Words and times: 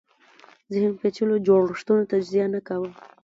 ذهن 0.71 0.91
پېچلو 0.99 1.35
جوړښتونو 1.47 2.03
تجزیه 2.11 2.45
نه 2.53 2.59
کاوه 2.67 2.91